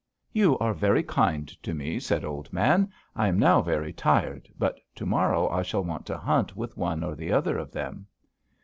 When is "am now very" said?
3.27-3.93